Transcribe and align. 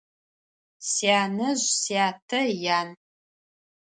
Сянэжъ 0.91 1.65
сятэ 1.81 2.41
ян. 2.77 2.89